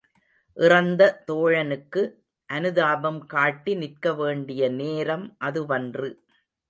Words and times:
இறந்த 0.57 1.01
தோழனுக்கு 1.27 2.01
அனுதாபம் 2.49 3.25
காட்டி 3.27 3.75
நிற்கவேண்டிய 3.75 4.69
நேரம் 4.75 5.27
அதுவன்று. 5.41 6.09